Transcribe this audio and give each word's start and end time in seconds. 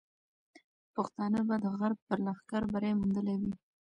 پښتانه 0.93 1.39
به 1.47 1.55
د 1.63 1.65
غرب 1.77 1.99
پر 2.07 2.17
لښکر 2.25 2.63
بری 2.73 2.91
موندلی 2.99 3.35
وي. 3.41 3.53